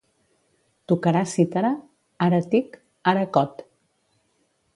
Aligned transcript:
Tocarà 0.91 1.21
cítara?, 1.33 1.71
ara 2.29 2.41
«tic», 2.55 2.81
ara 3.13 3.27
«cot». 3.39 3.63